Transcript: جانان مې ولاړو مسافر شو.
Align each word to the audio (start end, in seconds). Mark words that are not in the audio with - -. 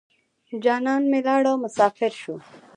جانان 0.63 1.01
مې 1.11 1.19
ولاړو 1.23 1.53
مسافر 1.63 2.11
شو. 2.21 2.35